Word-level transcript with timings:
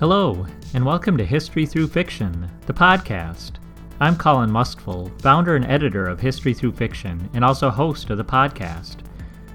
Hello, 0.00 0.46
and 0.74 0.86
welcome 0.86 1.16
to 1.16 1.24
History 1.24 1.66
Through 1.66 1.88
Fiction, 1.88 2.48
the 2.66 2.72
podcast. 2.72 3.54
I'm 3.98 4.14
Colin 4.14 4.48
Mustful, 4.48 5.10
founder 5.18 5.56
and 5.56 5.64
editor 5.64 6.06
of 6.06 6.20
History 6.20 6.54
Through 6.54 6.74
Fiction, 6.74 7.28
and 7.34 7.44
also 7.44 7.68
host 7.68 8.08
of 8.08 8.16
the 8.16 8.24
podcast. 8.24 8.98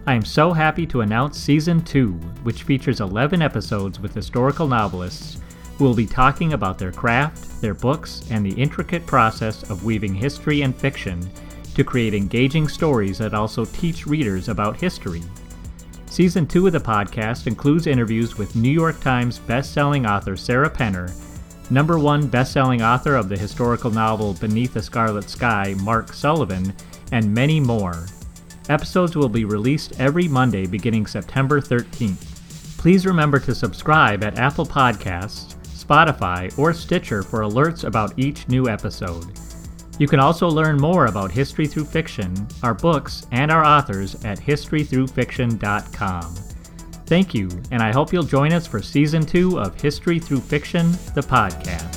I 0.06 0.16
am 0.16 0.26
so 0.26 0.52
happy 0.52 0.86
to 0.88 1.00
announce 1.00 1.40
Season 1.40 1.82
2, 1.82 2.12
which 2.44 2.64
features 2.64 3.00
11 3.00 3.42
episodes 3.42 4.02
with 4.02 4.14
historical 4.14 4.68
novelists 4.68 5.40
who 5.78 5.86
will 5.86 5.96
be 5.96 6.06
talking 6.06 6.52
about 6.52 6.78
their 6.78 6.92
craft, 6.92 7.62
their 7.62 7.74
books, 7.74 8.30
and 8.30 8.46
the 8.46 8.62
intricate 8.62 9.06
process 9.06 9.70
of 9.70 9.86
weaving 9.86 10.14
history 10.14 10.64
and 10.64 10.76
fiction 10.76 11.26
to 11.74 11.86
create 11.86 12.14
engaging 12.14 12.68
stories 12.68 13.18
that 13.18 13.34
also 13.34 13.64
teach 13.64 14.06
readers 14.06 14.50
about 14.50 14.76
history. 14.76 15.24
Season 16.14 16.46
2 16.46 16.68
of 16.68 16.74
the 16.74 16.80
podcast 16.80 17.48
includes 17.48 17.88
interviews 17.88 18.38
with 18.38 18.56
New 18.56 18.70
York 18.70 19.00
Times 19.02 19.40
best-selling 19.40 20.06
author 20.06 20.38
Sarah 20.38 20.70
Penner, 20.70 21.12
number 21.72 21.98
one 21.98 22.28
best-selling 22.28 22.84
author 22.84 23.16
of 23.16 23.30
the 23.30 23.36
historical 23.36 23.90
novel 23.90 24.36
Beneath 24.36 24.76
the 24.76 24.82
Scarlet 24.84 25.28
Sky, 25.28 25.74
Mark 25.82 26.14
Sullivan, 26.14 26.72
and 27.12 27.34
many 27.34 27.60
more. 27.60 28.06
Episodes 28.70 29.16
will 29.16 29.28
be 29.28 29.44
released 29.44 30.00
every 30.00 30.28
Monday 30.28 30.68
beginning 30.68 31.08
September 31.08 31.60
13th. 31.60 32.78
Please 32.78 33.08
remember 33.08 33.40
to 33.40 33.56
subscribe 33.56 34.24
at 34.24 34.38
Apple 34.38 34.68
Podcasts, 34.68 35.56
Spotify, 35.66 36.56
or 36.60 36.76
Stitcher 36.76 37.24
for 37.24 37.40
alerts 37.40 37.86
about 37.86 38.20
each 38.20 38.48
new 38.48 38.70
episode. 38.70 39.26
You 40.04 40.08
can 40.10 40.20
also 40.20 40.50
learn 40.50 40.76
more 40.76 41.06
about 41.06 41.32
History 41.32 41.66
Through 41.66 41.86
Fiction, 41.86 42.46
our 42.62 42.74
books, 42.74 43.26
and 43.32 43.50
our 43.50 43.64
authors 43.64 44.16
at 44.26 44.38
historythroughfiction.com. 44.38 46.36
Thank 47.06 47.34
you, 47.34 47.48
and 47.72 47.82
I 47.82 47.94
hope 47.94 48.12
you'll 48.12 48.24
join 48.24 48.52
us 48.52 48.68
for 48.68 48.82
Season 48.82 49.26
2 49.26 49.62
of 49.62 49.80
History 49.80 50.20
Through 50.20 50.42
Fiction, 50.42 50.92
the 51.16 51.22
podcast. 51.22 51.93